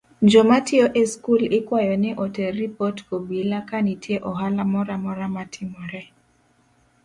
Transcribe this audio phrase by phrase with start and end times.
[0.31, 6.01] Jomatiyo e skul ikwayo ni oter ripot kobila ka nitie ohala moramora matimore.